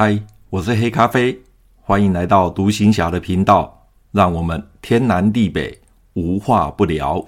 [0.00, 0.16] 嗨，
[0.48, 1.36] 我是黑咖啡，
[1.82, 5.76] 欢迎来到独行侠的频道，让我们天南地北
[6.12, 7.20] 无话不聊。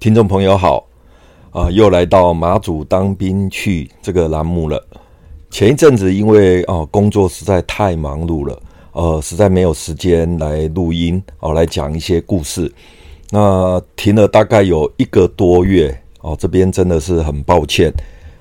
[0.00, 0.82] 听众朋友好，
[1.50, 4.82] 啊，又来到马祖当兵去这个栏目了。
[5.50, 12.72] 前一阵子因为啊工作实在太忙碌了，呃，实在没有时间来录音哦，来讲一些故事。
[13.34, 17.90] 那停了大概有一个多月哦，这边真的是很抱歉。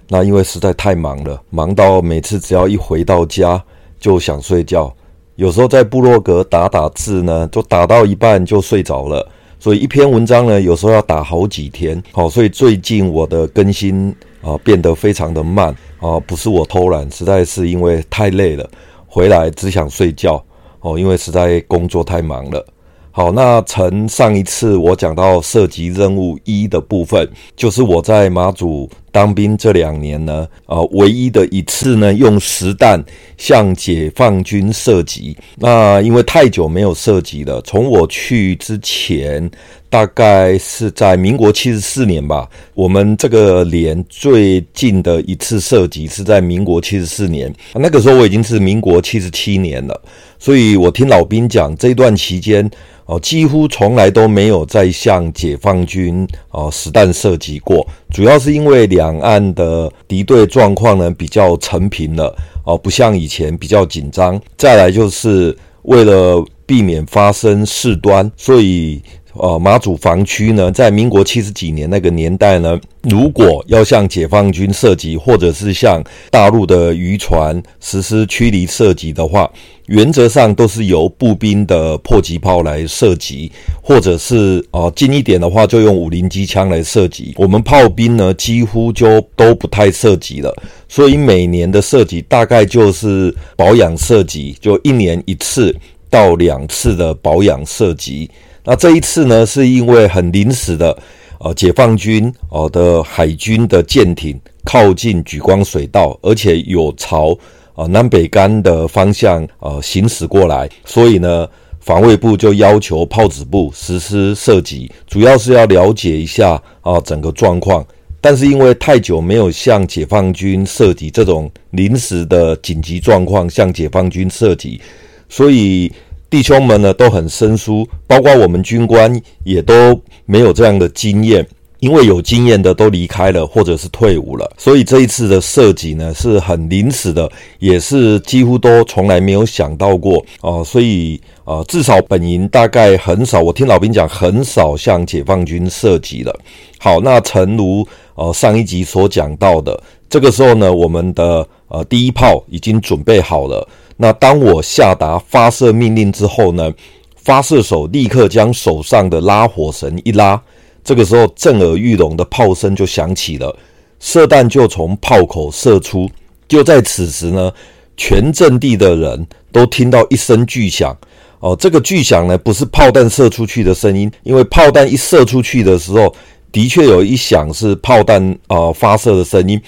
[0.09, 3.63] 那因为实在太忙了，忙到每次只要一回到家
[4.01, 4.93] 就想睡觉，
[5.37, 9.25] 有时候在部落格打打字呢，就打到一半就睡着了。
[9.61, 12.03] 所以一篇文章呢，有时候要打好几天。
[12.11, 15.73] 好，所以最近我的更新啊变得非常的慢。
[16.01, 18.69] 啊，不是我偷懒，实在是因为太累了，
[19.07, 20.43] 回来只想睡觉
[20.81, 22.67] 哦，因为实在工作太忙了。
[23.13, 33.03] 好，那从上一次我讲到射击任务一的部分，就是我在马祖当兵这两年呢，呃，唯一的一次呢，用实弹
[33.37, 35.35] 向解放军射击。
[35.57, 39.51] 那因为太久没有射击了，从我去之前，
[39.89, 42.49] 大概是在民国七十四年吧。
[42.73, 50.01] 我们这个连最近的一次射击是在民国七十四年，那个时候我已经是民国七十七年了。
[50.39, 52.71] 所以我听老兵讲，这段期间。
[53.11, 64.39] 哦，几乎从来都没有再向解放军哦实弹射击过，主要是因为两岸的敌对状况呢比较成平了哦，不像以前比较紧张。
[64.55, 69.01] 再来就是为了避免发生事端，所以。
[69.33, 79.49] 呃，马祖防区呢，在民国七十几年那个年代呢，如果要向解放军射击，或者是向大陆的渔船实施驱离射击的话，
[79.87, 83.49] 原则上都是由步兵的迫击炮来射击，
[83.81, 87.33] 或者是呃近一点的话，就用五零机枪来射击。
[87.37, 90.53] 我们炮兵呢，几乎就都不太射击了，
[90.89, 95.73] 所以每年的射击大概就是保养射击，就一年一次
[96.09, 98.29] 到两次的保养射击。
[98.63, 100.95] 那这一次呢，是因为很临时的，
[101.39, 107.35] 呃，解放军哦的海军的舰艇靠近莒光水道，而且有朝
[107.73, 111.47] 呃南北竿的方向呃行驶过来，所以呢，
[111.79, 117.83] 防卫部就要求炮子部实施射击，主要是要了解一下啊、整个状况。
[118.23, 124.79] 但是因为太久没有向解放军射击这种临时的紧急状况，向解放军射击，
[125.27, 125.91] 所以。
[126.31, 131.45] 弟兄们呢都很生疏，包括我们军官也都没有这样的经验，
[131.81, 137.29] 因为有经验的都离开了或者是退伍了，所以这一次的射击呢是很临时的，
[137.59, 146.33] 也是几乎都从来没有想到过啊、所以啊、至少本营大概很少，我听老兵讲很少向解放军射击了。
[146.79, 147.85] 好，那诚如
[148.15, 149.77] 呃上一集所讲到的，
[150.09, 153.67] 这个时候呢，我们的呃第一炮已经准备好了。
[154.01, 156.73] 那当我下达发射命令之后呢，
[157.15, 160.41] 发射手立刻将手上的拉火绳一拉，
[160.83, 163.55] 这个时候震耳欲聋的炮声就响起了，
[163.99, 166.09] 射弹就从炮口射出。
[166.47, 167.51] 就在此时呢，
[167.95, 170.97] 全阵地的人都听到一声巨响。
[171.39, 176.11] 哦，这个巨响呢，不是炮弹射出去的声音，因为炮弹一射出去的时候，
[176.51, 179.61] 的确有一响是炮弹啊、呃、发射的声音。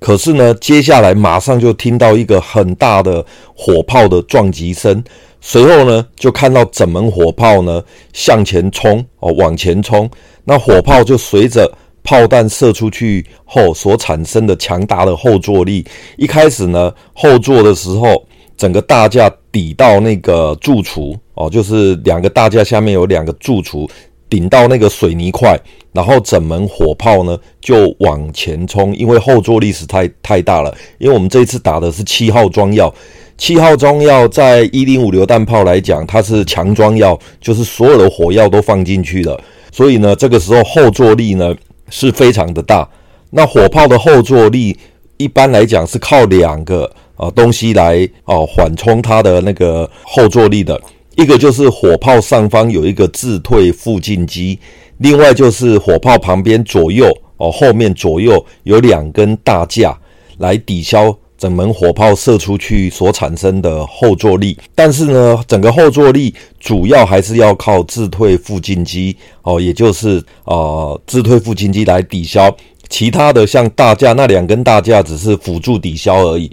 [0.00, 3.24] 可是呢，接下来马上就听到一个很大的
[3.54, 5.04] 火炮的撞击声，
[5.42, 7.82] 随后呢，就看到整门火炮呢
[8.14, 10.10] 向前冲哦，往前冲。
[10.44, 11.70] 那火炮就随着
[12.02, 15.86] 炮弹射出去后所产生的强大的后坐力，
[16.16, 23.88] 一开始呢，后座的时候，整个大架抵到那个柱础哦，就是两个大架下面有两个柱础。
[24.30, 25.58] 顶到那个水泥块，
[25.92, 30.74] 然后整门火炮呢就往前冲，因为后坐力实太太大了。
[30.98, 32.94] 因为我们这一次打的是七号装药，
[33.36, 39.38] 七号装药在一零五榴弹炮来讲，它是强装药，就是所有的火药都放进去了。
[39.72, 41.54] 所以呢，这个时候后坐力呢
[41.90, 42.88] 是非常的大。
[43.30, 44.76] 那火炮的后坐力
[45.16, 50.80] 一般来讲是靠两个啊东西来哦缓冲它的那个后坐力的。
[51.16, 54.58] 一个就是火炮上方有一个自退副进机，
[54.98, 59.98] 另外就是火炮旁边左右哦，后面左右有两根大架
[60.38, 64.56] 来抵消整门火炮射出去所产生的后坐力。
[64.74, 72.54] 但是呢，整个后坐力主要还是要靠自退副进机哦，也就是呃自退副进机来抵消。
[72.88, 76.50] 其他的像大架那两根大架只是辅助抵消而已。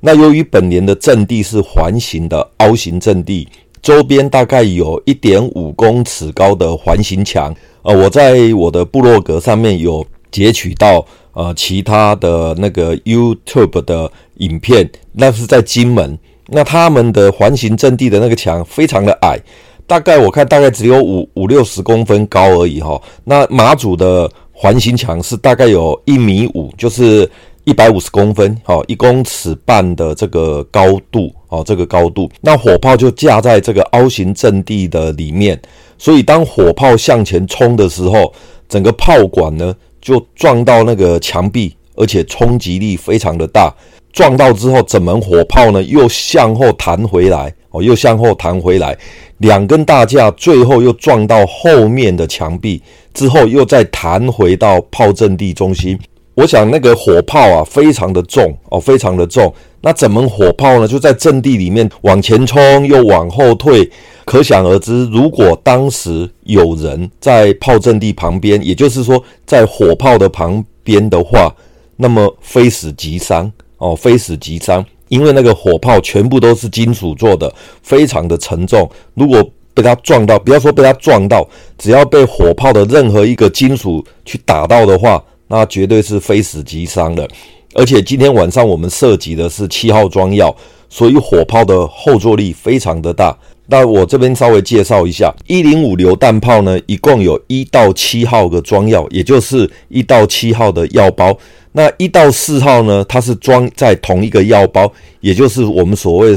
[0.00, 3.48] 那由于本连的阵地是环形的凹形阵地。
[3.84, 11.04] 周边大概有一点五公尺高的环形墙，呃，我在我的部落格上面有截取到
[11.34, 19.38] 呃其他的那个 YouTube 的影片，那是在金门，那他们的环形阵地的那个墙非常的矮，
[19.86, 22.98] 大概我看大概只有五五六十公分高而已哈。
[23.22, 27.30] 那马祖的环形墙是大概有一米五，就是。
[27.64, 35.58] 一百五十公分，哦，一公尺半的这个高度，哦，这个高度，那火炮就架在这个凹形阵地的里面，
[35.96, 38.30] 所以当火炮向前冲的时候，
[38.68, 43.74] 整个炮管呢就撞到那个墙壁，而且冲击力非常的大。
[44.12, 48.96] 撞到之后，整门火炮呢又向后弹回来，哦，又向后弹回来，
[49.38, 52.80] 两根大架最后又撞到后面的墙壁，
[53.14, 55.98] 之后又再弹回到炮阵地中心。
[56.34, 59.52] 我想那个火炮啊，非常的重哦，非常的重。
[59.82, 63.90] 那整门火炮呢，就在阵地里面往前冲，又往后退。
[64.24, 71.54] 可想而知，如果当时有人在炮阵地旁边，也就是说在火炮的旁边的话，
[71.96, 74.84] 那么非死即伤哦，非死即伤。
[75.08, 78.90] 因为那个火炮全部都是金属做的，非常的沉重。
[79.12, 79.44] 如果
[79.74, 81.46] 被它撞到，不要说被它撞到，
[81.76, 87.28] 只要被火炮的任何一个金属去打到的话，那绝对是非死即伤的，
[87.74, 90.54] 而且今天晚上我们涉及的是七号装药，
[90.88, 93.36] 所以火炮的后坐力非常的大。
[93.66, 101.34] 那我这边稍微介绍一下，一零五榴弹炮呢，一共有一到七号的装药，也就是一到七号的药包。
[101.72, 106.36] 那一到四号呢，它是装在同一个药包，也就是我们所谓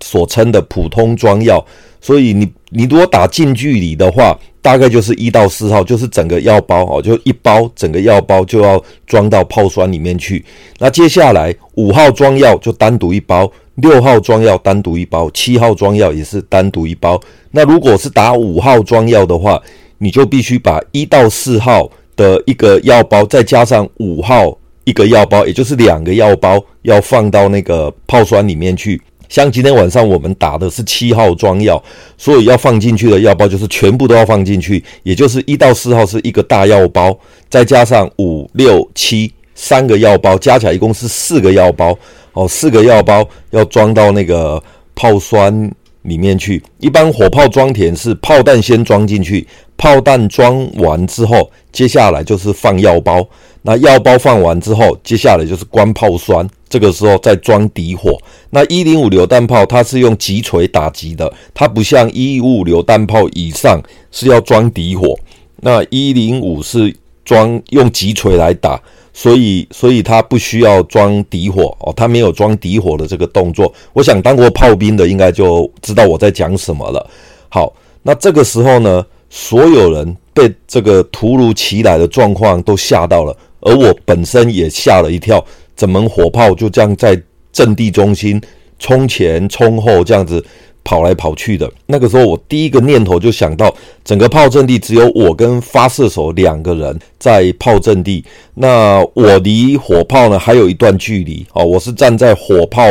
[0.00, 1.64] 所称的普通装药。
[2.00, 10.44] 所以你你如果打近距离的话，大概就是一到四号，就是整个药包哦，就一包整个药包就要装到泡酸里面去。
[10.78, 17.20] 那接下来五号装药就单独一包，六号装药单独一包，七号装药也是单独一包。
[17.52, 19.60] 那如果是打五号装药的话，
[19.98, 29.00] 你就必须把一到四号的一个药包，再加上五号一个药包，也就是两个药包要放到那个泡酸里面去。
[29.30, 31.82] 像今天晚上我们打的是七号装药，
[32.18, 37.18] 所以要放进去的药包就是全部都要放进去，也就是一到四号是一个大药包，
[37.48, 41.96] 再加上五六七三个药包，加起来一共是四个药包。
[42.32, 44.62] 哦，四个药包要装到那个
[44.94, 45.70] 炮栓
[46.02, 46.62] 里面去。
[46.78, 53.28] 一般火炮装填是炮弹先装进去，炮弹装完之后，接下来就是放药包。
[53.62, 58.18] 那药包放完之后，接下来就是关炮栓，这个时候再装底火。
[58.48, 65.14] 那一零五榴弹炮它是用击锤打击的，它不像一五榴弹炮以上是要装底火。
[65.62, 68.80] 那一零五是装用击锤来打，
[69.12, 73.70] 所以所以它不需要装底火哦，它没有装底火的这个动作。
[73.92, 77.10] 我想当过炮兵的应该就知道我在讲什么了。
[77.50, 77.70] 好，
[78.02, 83.36] 那这个时候呢，所有人被这个突如其来的状况都吓到了。
[83.60, 85.44] 而我本身也吓了一跳，
[85.76, 87.20] 整门火炮就这样在
[87.52, 88.40] 阵地中心
[88.78, 90.44] 冲前冲后这样子
[90.82, 91.70] 跑来跑去的。
[91.86, 98.24] 那个时候，我第一个念头就想到，整个炮阵地只有我跟发射手两个人在炮阵地。
[98.54, 102.82] 那我离火炮呢还有一段距离哦，我是站在火炮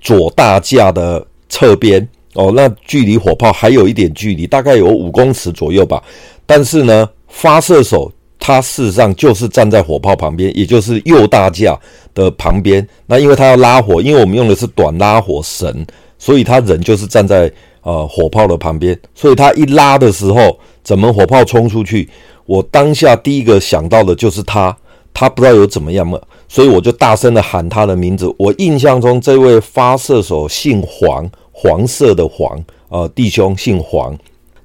[0.00, 6.02] 左大架的侧边哦，那距离火炮还有一点距离，大概有五公尺左右吧。
[6.44, 8.12] 但是呢，发射手。
[8.44, 11.78] 他事实上就是站在火炮旁边，也就是右大架
[12.12, 12.84] 的旁边。
[13.06, 15.86] 那因为他要拉火，因为我们用的是短拉火绳，
[16.18, 17.50] 所以他人就是站在
[17.82, 18.98] 呃火炮的旁边。
[19.14, 22.10] 所以他一拉的时候，整门火炮冲出去，
[22.44, 24.76] 我当下第一个想到的就是他。
[25.14, 26.18] 他不知道有怎么样嘛，
[26.48, 28.34] 所以我就大声的喊他的名字。
[28.38, 32.58] 我印象中这位发射手姓黄，黄色的黄，
[32.88, 34.16] 呃，弟兄姓黄。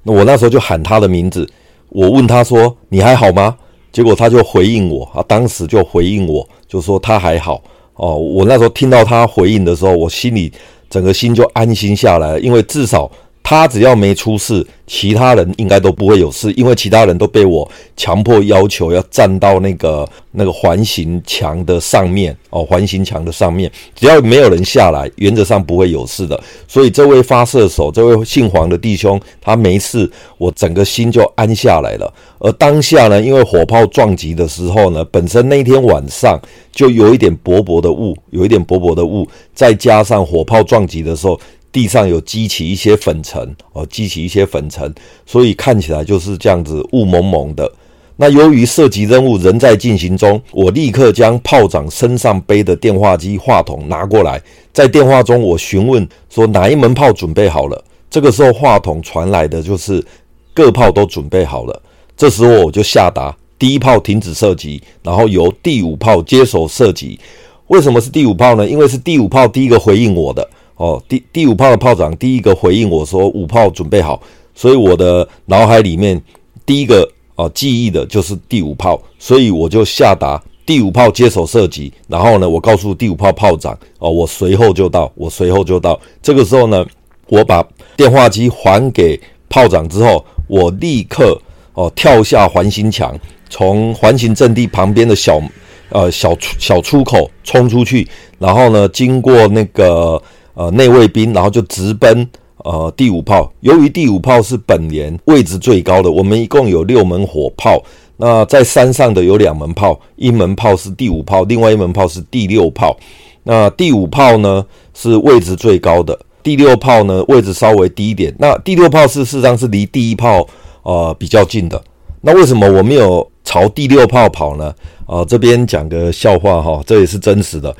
[0.02, 1.46] 那我那时候就喊他的名字，
[1.90, 3.54] 我问他说：“你还好吗？”
[3.98, 7.60] 结果他就回应我啊，当时就回应我，就说他还好
[7.96, 8.14] 哦。
[8.14, 10.52] 我那时候听到他回应的时候，我心里
[10.88, 13.10] 整个心就安心下来，因为至少。
[13.50, 26.38] 他只要没出事，其他人应该都不会有事，因为其他人都被我强迫要求要站到那个那个环形墙的上面哦，环形墙的上面，只要没有人下来，原则上不会有事的。
[26.66, 32.12] 所以这位发射手，这位姓黄的弟兄，他没事，我整个心就安下来了。
[32.40, 36.38] 而当下呢，因为火炮撞击的时候呢，本身那天晚上
[36.70, 41.40] 就有一点薄薄的雾，有一点薄薄的雾，再加上火炮撞击的时候。
[41.70, 44.94] 地上有积起一些粉尘哦，积起一些粉尘，
[45.26, 47.70] 所以看起来就是这样子雾蒙蒙的。
[48.16, 57.84] 那由于射击任务仍在进行中，我立刻将炮长身上背的电话机话筒拿过来，在电话中我询问说哪一门炮准备好了。
[58.10, 60.04] 这个时候话筒传来的就是
[60.52, 61.82] 各炮都准备好了。
[62.16, 67.20] 这时候我就下达第一炮停止射击，然后由第五炮接手射击。
[67.68, 68.68] 为什么是第五炮呢？
[68.68, 70.48] 因为是第五炮第一个回应我的
[70.78, 74.22] 哦，第第五炮的炮长第一个回应我说五炮准备好，
[74.54, 76.20] 所以我的脑海里面
[76.64, 81.92] 第一个啊记忆的就是第五炮，所以我就下达第五炮接手射击。
[82.06, 85.98] 然后呢，我告诉第五炮炮长哦，我随后就到，我随后就到。
[86.22, 86.86] 这个时候呢，
[87.26, 87.66] 我把
[87.96, 91.36] 电话机还给炮长之后，我立刻
[91.74, 93.12] 哦跳下环形墙，
[93.50, 95.42] 从环形阵地旁边的小。
[95.90, 98.06] 呃，小小出口冲出去，
[98.38, 100.22] 然后呢，经过那个
[100.58, 102.28] 呃内卫兵，然后就直奔
[102.64, 103.50] 呃第五炮。
[103.60, 107.80] 由于第五炮是本连位置最高的，我们一共有六门火炮。
[108.16, 112.96] 那在山上的有两门炮，一门炮是第五炮，另外一门炮是第六炮。
[113.44, 118.34] 那第五炮呢是位置最高的，第六炮呢位置稍微低一点。
[118.36, 120.44] 那第六炮是事实上是离第一炮
[120.82, 121.80] 呃比较近的。
[122.20, 124.74] 那为什么我没有朝第六炮跑呢？
[125.06, 127.74] 啊，这边讲个笑话哈，这也是真实的。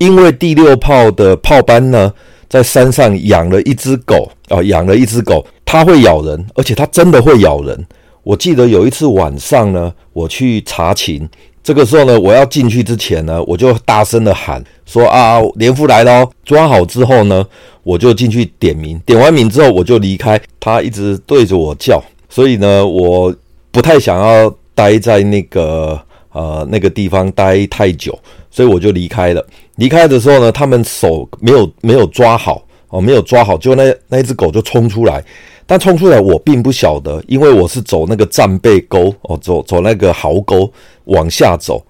[0.00, 2.10] 因为第六炮的炮班呢，
[2.48, 7.86] 在山上养了一只狗啊，养了一只狗，它会咬人，而且它真的会咬人。
[8.22, 11.28] 我记得有一次晚上呢，我去查勤，
[11.62, 17.46] 这个时候呢，我要进去之前呢，我就大声的喊说啊，连副来了，抓好之后呢，
[17.82, 23.34] 我就进去点名，点完名之后我就离开，它一直对着我叫，所以呢，我
[23.70, 26.00] 不太想要待在那个。
[26.32, 28.16] 呃，那个地方待太久，
[28.52, 29.44] 所以我就离开了。
[29.80, 35.24] 离开的时候呢，他们手没有没有抓好哦，没有抓好，就那那一只狗就冲出来。
[35.66, 40.70] 但冲出来我并不晓得，因为我是走那个战备沟哦，走走那个壕沟
[41.04, 41.82] 往下走。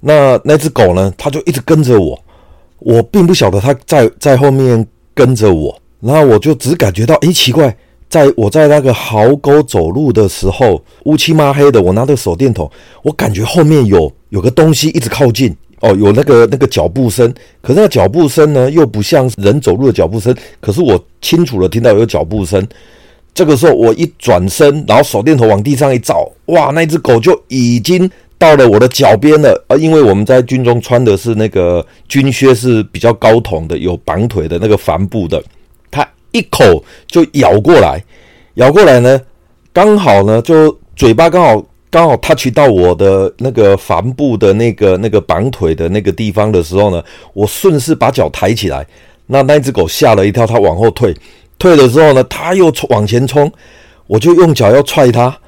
[0.00, 2.18] 那那只狗呢，它就一直跟着我，
[2.78, 5.78] 我并不晓得它在在后面跟着我。
[6.00, 7.76] 然后我就只感觉到，诶，奇怪。
[8.08, 12.70] 在我在那个壕沟走路的时候，乌漆嘛黑的，我拿着手电筒，
[13.02, 22.66] 我感觉后面有有个东西一直靠近哦，有那个那个脚步声，可是那脚步声呢，又不像人走路的脚步声，可是我清楚的听到有脚步声。
[23.34, 29.76] 这个时候我一转身，然后手电筒往地上一照，哇，那只狗就已经到了我的脚边了啊！
[29.76, 35.42] 因为我们在军中穿的是那个军靴，是比较高筒的，有绑腿的那个帆布的。
[35.90, 38.00] 它一口就咬过来，
[38.54, 39.20] 咬过来呢，
[39.72, 41.64] 刚好呢，就嘴巴刚好
[41.94, 47.00] 刚好 touch 到我的那个帆布的那个那个绑腿的那个地方的时候呢，
[47.34, 48.84] 我顺势把脚抬起来，
[49.28, 51.14] 那那只狗吓了一跳，它往后退，
[51.56, 53.48] 退了之后呢，它又往前冲，
[54.08, 55.38] 我就用脚要踹它。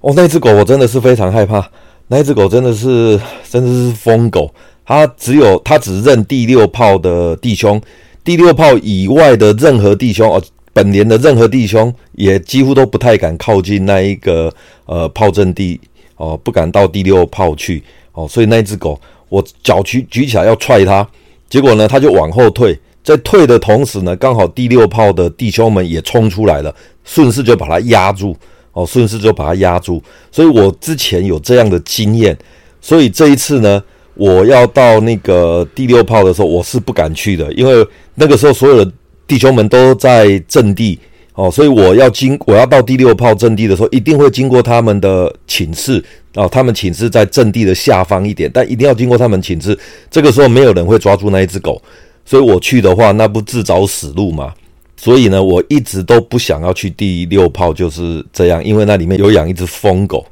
[0.00, 1.64] 哦，那只狗我真的是非常害怕，
[2.08, 3.16] 那只狗真的是
[3.48, 4.52] 真的是疯狗，
[4.84, 7.80] 它只有它只认第六炮的弟兄。
[8.24, 10.42] 第六炮以外的任何弟兄哦，
[10.72, 14.52] 本连的任何弟兄也几乎都不太敢靠近那一个
[14.86, 15.80] 呃炮阵地
[16.22, 21.04] 哦，不敢到第六炮去哦，所以那只狗我脚举举起来要踹它，
[21.50, 26.72] 结果呢，它就往后退，在退的同时呢，刚好第六炮的弟兄们也冲出来了，
[27.04, 28.36] 顺势就把它压住
[28.72, 30.00] 哦，顺势就把它压住，
[30.30, 32.38] 所以我之前有这样的经验，
[32.80, 33.82] 所以这一次呢。
[34.14, 37.82] 我要到那个第六炮的时候，我是不敢去的，因为
[38.14, 38.92] 那个时候所有的
[39.26, 41.00] 弟兄们都在阵地
[41.34, 46.02] 哦，所以我要经我要到第六炮阵地的时候，一定会经过他们的寝室
[46.34, 49.78] 哦，他们寝室在阵地的下方一点，但一定要经过他们寝室。
[50.10, 51.80] 这个时候没有人会抓住那一只狗，
[52.24, 54.52] 所以我去的话，那不自找死路吗？
[54.96, 60.26] 所以呢，我一直都不想要去第六炮，就是这样，因为那里面有养一只疯狗。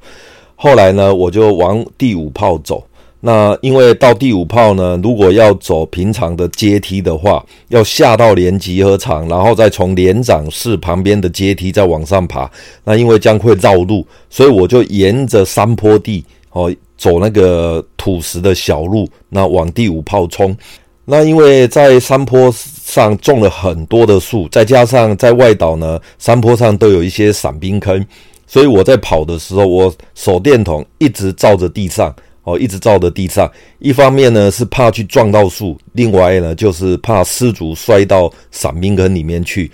[0.55, 2.85] 后来呢，我就往第五炮走。
[3.23, 12.51] 那因为到第五炮呢，如果要走平常的阶梯的话，要下到连集合场，然后再从连长室旁边的阶梯再往上爬。
[12.83, 20.57] 那因为将会绕路，所以我就沿着山坡地哦，走那个土石的小路，那往第五炮冲。
[21.05, 28.07] 那因为在山坡上种了很多的树，再加上在外岛呢，山坡上都有一些散兵坑，
[28.47, 32.15] 所以我在跑的时候，我手电筒一直照着地上。
[32.43, 39.71] 哦，一直照着地上，一方面呢是怕去撞到树，另外呢就是怕失足摔到散兵坑里面去。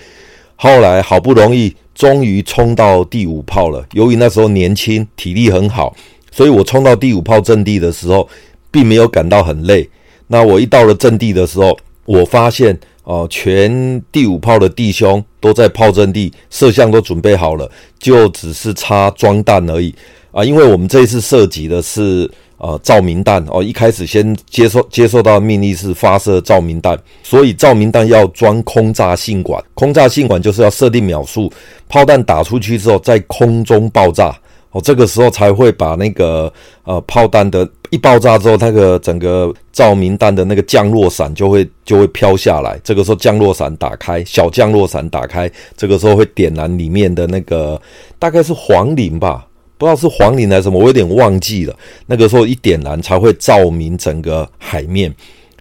[0.57, 3.87] 后来好不容易，终于冲到第五炮了。
[3.93, 5.95] 由于那时候年轻，体力很好，
[6.33, 8.29] 所以我冲到第五炮阵地的时候，
[8.71, 9.89] 并没有感到很累。
[10.27, 17.71] 那我一到了阵地的时候，我发现哦，全第五炮的弟兄都在炮阵地，摄像都准备好了，
[18.01, 19.95] 就只是差装弹而已
[20.33, 20.45] 啊。
[20.45, 22.29] 因为我们这一次涉及的是。
[22.59, 29.63] 呃，照明弹哦，一开始先接受接受到命令是发射照明弹，所以照明弹要装空炸信管。
[29.75, 31.53] 空炸信管就是要设定秒数，
[31.89, 34.35] 炮弹打出去之后在空中爆炸
[34.71, 36.51] 哦，这个时候才会把那个
[36.85, 42.81] 呃炮弹的一爆炸之后，那个整个照明弹的那个降落伞就会就会飘下来。
[42.83, 47.81] 这个时候降落伞打开，小降落伞打开，这个时候会点燃里面的那个
[48.19, 49.47] 大概是黄磷吧，
[49.79, 51.77] 不知道是黄磷还是什么，我有点忘记了。
[52.07, 55.15] 那个时候一点燃才会照明整个海面，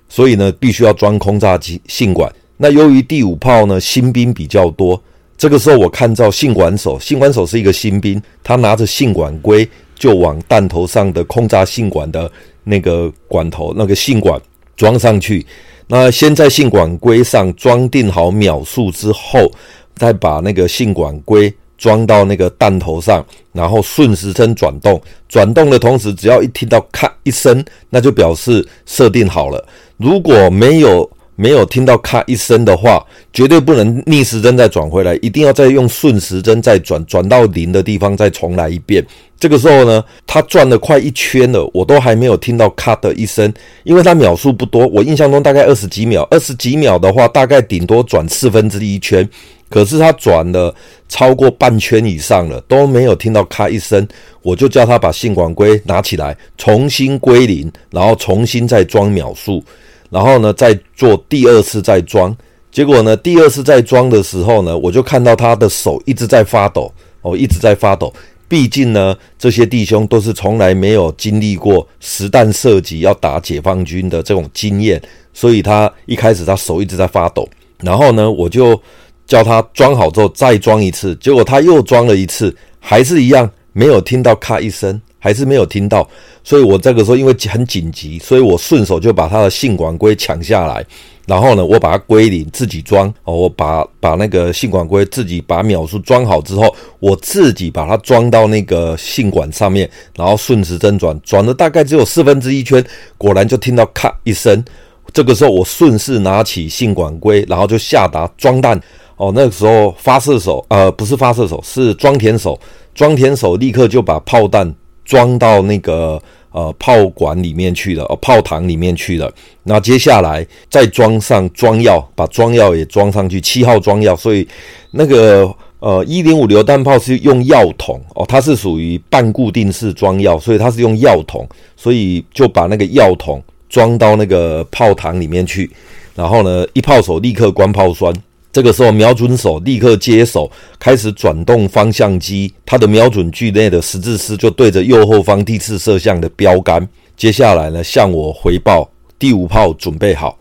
[0.08, 2.32] 所以呢，必须要装空炸机信管。
[2.58, 5.02] 那由于第五炮呢，新兵比较多。
[5.38, 12.32] 这个时候，我看到信管手，信管手是一个新兵，他拿着信管龟就往弹头上的空炸信管的
[12.64, 14.42] 那个管头，那个信管
[14.78, 15.46] 装上去。
[15.88, 19.52] 那先在信管龟上装订好秒数之后，
[19.96, 25.02] 再把那个信管龟装到那个弹头上，然后顺时针转动。
[25.28, 29.68] 转动的同时，只要一听到咔一声，那就表示设定好了。
[29.98, 39.06] 如果没有，没有听到咔一声的话，绝对不能逆时针再转回来，一定要再用顺时针再转，转到零的地方再重来一遍。
[39.38, 43.54] 这个时候呢，它转了快一圈了，我都还没有听到咔的一声，
[43.84, 49.30] 因为它秒数不多，我印象中大概二十几秒，二十几秒的话，大概顶多转四分之一圈。
[49.76, 50.74] 可是他转了
[51.10, 54.08] 超过半圈以上了，都没有听到咔一声，
[54.42, 59.62] 我就叫他把信管龟拿起来，重新归零，然后重新再装秒数。
[60.10, 62.34] 然后呢，再做第二次再装，
[62.72, 66.90] 结果呢，第二次再装的时候呢，我就看到他的手一直在发抖，
[67.22, 68.14] 哦，一直在发抖。
[68.48, 75.02] 毕竟呢，这些弟兄都是从来没有经历过实弹射击要打解放军的这种经验，
[75.34, 77.46] 所以他一开始他手一直在发抖。
[77.82, 78.82] 然后呢，我就
[79.26, 85.02] 叫他装好之后再装一次，结果他又装了一次，还是一样，没有听到咔一声。
[85.18, 86.08] 还是没有听到，
[86.44, 90.86] 所以我这个时候因为很紧急，所以我顺手就把他的信管龟抢下来，
[91.26, 102.86] 然后呢，我把它归零，自己装哦，我把把那个信管龟自己把秒数装好之后，我自己把它装到那个信管上面，然后顺时针转，转了大概只有四分之一圈，
[103.18, 104.64] 果然就听到咔一声，
[105.12, 108.80] 这个时候我顺势拿起信管龟，然后就下达装弹
[109.18, 112.60] 哦，那个时候发射手呃不是发射手是装填手，
[112.94, 114.76] 装填手立刻就把炮弹。
[115.06, 119.32] 装到那个呃炮管里面去了，哦，炮膛里面去了。
[119.62, 124.16] 那接下来再装上装药，把装药也装上去，七号装药。
[124.16, 124.48] 所以
[124.90, 125.48] 那个
[125.78, 131.48] 呃一零五榴弹炮是用药筒哦，它是属于半固定式装药，所以它是用药筒，
[131.78, 135.70] 所以就把那个药筒装到那个炮膛里面去。
[136.16, 138.12] 然后呢，一炮手立刻关炮栓。
[138.56, 142.54] 这个时候，瞄准手立刻接手，开始转动方向机。
[142.66, 146.88] 它的瞄准距内的十字丝就对着右后方第四射向的标杆。
[147.18, 148.90] 接下来呢，向我回报
[149.20, 150.40] 第五炮准备好。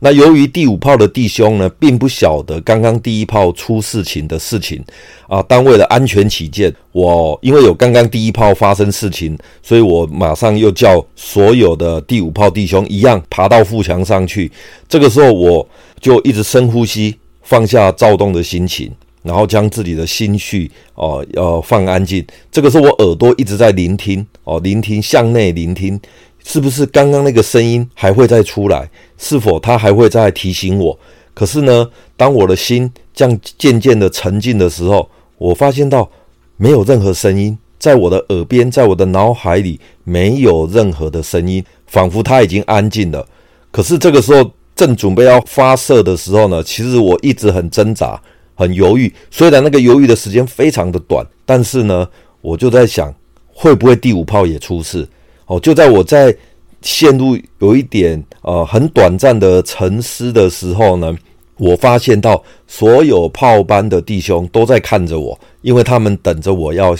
[0.00, 4.84] 那由于第五炮的弟兄呢，并不晓得刚刚第一炮出事情的事情
[5.26, 14.52] 啊，但为了安全起见，我因为有刚刚第一炮发生事情，所以我马上又叫所有的第五炮弟兄一样爬到腹墙上去。
[14.86, 15.66] 这个时候，我
[15.98, 17.16] 就一直深呼吸。
[17.44, 18.90] 放下躁动的心情，
[19.22, 22.26] 然后将自己的心绪哦，要放安静。
[22.50, 26.00] 这个是，我耳朵一直在聆听哦，聆听向内聆听，
[26.44, 28.90] 是不是刚刚那个声音还会再出来？
[29.18, 30.98] 是否它还会再提醒我？
[31.34, 36.10] 可是呢，当我的心这样渐渐的沉静的时候，我发现到
[36.56, 43.26] 没有任何声音在我的耳边，在我的脑海里没有任何的声音，仿佛它已经安静了。
[43.70, 44.50] 可是这个时候。
[44.76, 48.20] 正准备要发射的时候呢，其实我一直很挣扎、
[48.54, 49.12] 很犹豫。
[49.30, 52.08] 虽然那个犹豫的时间非常的短，但是呢，
[52.40, 53.14] 我就在想，
[53.52, 55.06] 会不会第五炮也出事？
[55.46, 56.36] 哦，就在我在
[56.82, 61.16] 陷入有一点呃很短暂的沉思的时候呢，
[61.56, 66.96] 我发现到所有炮班的弟兄都在看着我，因为他们等着我要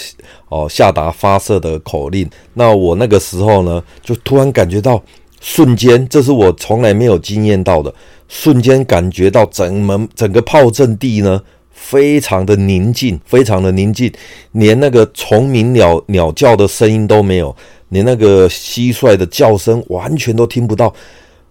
[0.48, 2.30] 哦下达发射的口令。
[2.52, 5.02] 那我那个时候呢，就突然感觉到。
[5.46, 7.94] 瞬间，这是我从来没有经验到的。
[8.28, 11.38] 瞬间感觉到整门整个炮阵地呢，
[11.70, 14.10] 非常的宁静，非常的宁静，
[14.52, 17.54] 连那个虫鸣鸟鸟叫的声音都没有，
[17.90, 20.92] 连那个蟋蟀的叫声完全都听不到。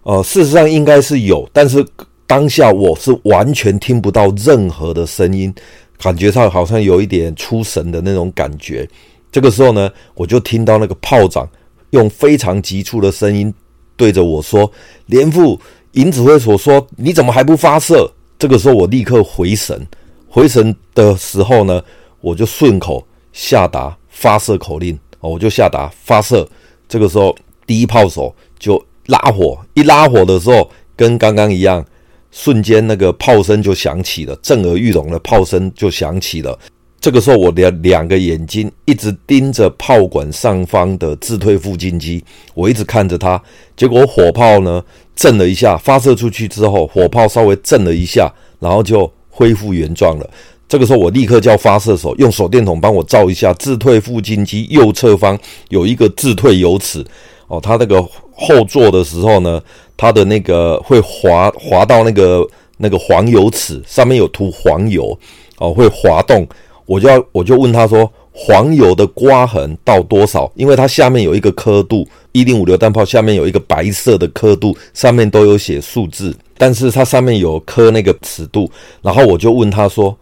[0.02, 1.86] 呃，事实上应该是有，但是
[2.26, 5.54] 当下我是完全听不到任何的声音，
[5.98, 8.86] 感觉上好像有一点出神的那种感觉。
[9.30, 11.48] 这个时候呢，我就听到那个炮长
[11.90, 13.54] 用非常急促的声音。
[13.96, 14.70] 对着我说
[15.06, 15.60] ：“连副
[15.92, 19.86] 营指挥所说，你怎么还不发射？”这个时候，我立刻回神，
[20.28, 21.82] 回神的时候呢，
[22.20, 26.46] 我就顺口下达发射口令，哦我就下达发射。
[26.88, 27.34] 这个时候，
[27.66, 31.84] 第一炮手就拉火，一拉火的时候，跟刚刚一样，
[32.30, 36.58] 瞬间那个炮声就响起了，震耳欲聋的炮声就响起了。
[37.04, 43.38] 这个时候我的两个眼睛一直盯着炮管上方的自退副进机，我一直看着它。
[43.76, 44.82] 结果火炮呢
[45.14, 50.30] 震了一下，发射出去之后，火炮稍微震了一下，然后就恢复原状了。
[50.66, 55.38] 这个时候我立刻叫发射手用手电筒帮我照一下自退副进机右侧方
[55.68, 57.04] 有一个自退油尺
[57.48, 59.62] 哦，它那个后座的时候呢，
[59.94, 65.18] 它的那个会滑滑到那个那个黄油尺上面有涂黄油
[65.58, 66.48] 哦，会滑动。
[66.86, 70.50] 我就要我就问他说，黄油的刮痕到多少？
[70.54, 78.70] 因为它下面有一个刻度，一零五榴弹炮下面有一个白色的刻度，上面都有写数字，但是它上面有刻那个尺度。
[79.02, 80.16] 然后我就问他说。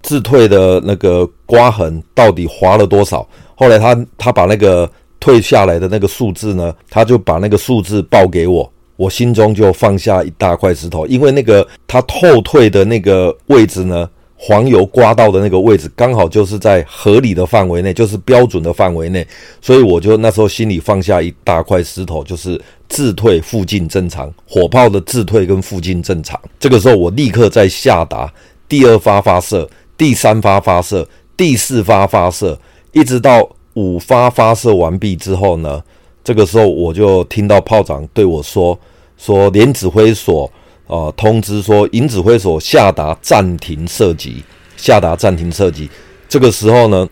[0.00, 3.28] 自退的那个刮痕到底划了多少？
[3.56, 14.08] 后来他他把那个退下来的那个数字呢，他就把那个数字报给我，我心中就放下一大块石头，因为那个他后退的那个位置呢，
[14.40, 19.26] 黄油刮到的那个位置刚好就是在合理的范围内，就是标准的范围内，
[19.60, 26.40] 所以我就那时候心里放下一大块石头，就是自退附近正常，火炮的自退跟附近正常。
[26.60, 28.32] 这个时候我立刻在下达
[28.68, 29.68] 第二发发射。
[29.96, 31.04] 第三发发射，
[31.36, 32.56] 第四发发射，
[32.92, 35.82] 一直到五发发射完毕之后呢，
[36.22, 38.78] 这个时候我就听到炮长对我说
[39.18, 40.48] ：“说连指挥所
[40.88, 44.42] 啊、通知说营指挥所下达暂停射击，
[44.76, 45.88] 下达暂停射击。”
[46.28, 47.08] 这个时候呢，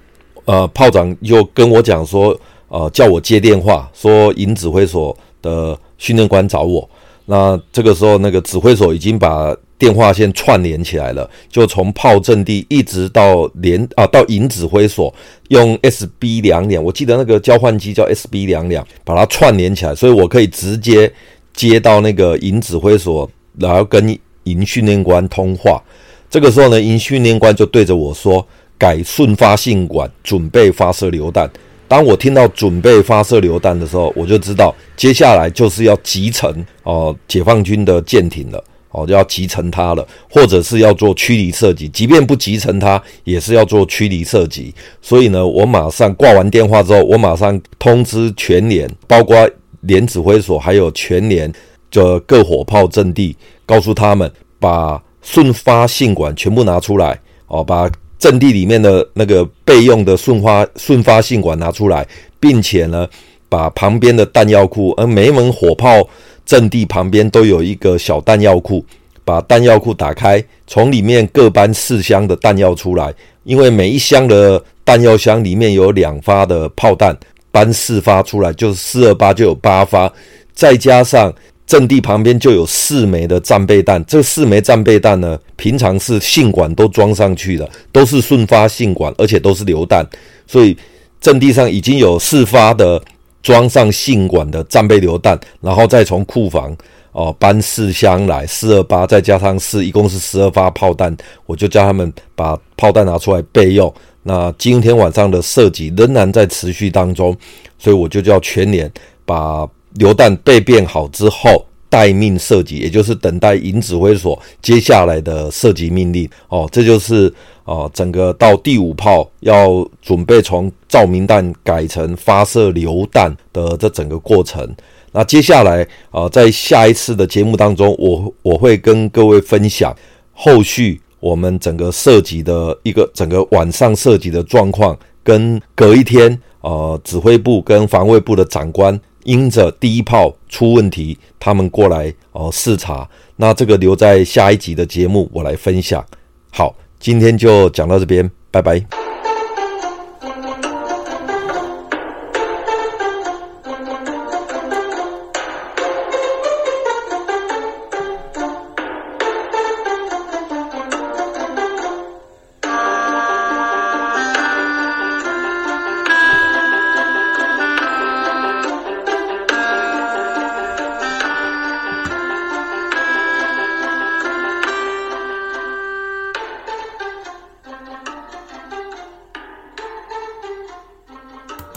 [0.47, 2.37] 呃，炮长又跟我讲说
[2.69, 6.89] ：“呃，叫我接电话，说营指挥所的训练官找我。”
[7.29, 15.13] 那这个时候，那个指挥所已经把电话线串联起来了，就从炮阵地一直到连啊到营指挥所，
[15.49, 21.13] 用 SB 两两，我记得那个交换机叫 SB 两两，把它串联起来，所以我可以直接
[21.53, 25.83] 接到那个营指挥所，然后跟营训练官通话。
[26.29, 31.51] 这个时候呢，营训练官就对着我说：“改顺发信管，准备发射榴弹。”
[31.89, 41.89] 当我听到准备发射榴弹的时候，我就知道接下来就是要集成哦，解放军的舰艇了哦，就要集成它了，或者是要做驱离射击。
[41.91, 44.75] 即便不集成它，也是要做驱离射击。
[45.01, 49.49] 所以呢，我马上挂完电话之后，我马上通知全连，包括
[49.83, 51.51] 连指挥所，还有全连
[51.97, 54.31] 的各火炮阵地，告诉他们
[54.61, 57.91] 把顺发信管全部拿出来哦，把。
[58.19, 62.05] 阵地里面的那个备用的顺发顺发信管拿出来，
[62.41, 63.07] 并且呢，
[63.47, 66.03] 把旁边的弹药库，而每一门火炮
[66.47, 68.83] 阵地旁边都有一个小弹药库，
[69.23, 77.15] 把弹药库打开，从里面各搬四箱的弹药出来，因为每一箱的弹药箱里面有两发的炮弹，
[77.53, 80.11] 搬四发出来，就是四二八就有八发，
[80.55, 81.31] 再加上。
[81.67, 90.07] 阵地旁边就有四枚的战备弹，这四枚战备弹呢，平常是信管都装上去的，都是顺发信管，而且都是榴弹，
[90.47, 90.77] 所以
[91.21, 93.03] 阵地上已经有四发的
[93.43, 96.73] 装上信管的战备榴弹，然后再从库房
[97.11, 103.93] 哦搬四箱来，四二八再加上四，一共是十二发炮弹，我就叫他们把炮弹拿出来备用。
[104.23, 107.37] 那今天晚上的射击仍然在持续当中，
[107.77, 108.89] 所以我就叫全连
[109.25, 109.69] 把。
[109.99, 116.29] 榴弹被变好之后，待命射击，也就是等待营指挥所接下来的射击命令。
[116.49, 117.33] 哦，这就是
[117.65, 124.69] 哦，整个到第五炮要准备从照明弹改成发射榴弹的这整个过程。
[125.13, 129.95] 那接下来啊，在下一次的节目当中，我我会跟各位分享
[130.33, 139.01] 后续我们整个射击的一个整个晚上射击的状况，跟隔一天呃指挥部跟防卫部的长官。
[139.27, 146.05] 因着第一炮出问题，他们过来哦视察，那这个留在下一集的节目我来分享。
[146.53, 149.06] 好，今天就讲到这边，拜拜。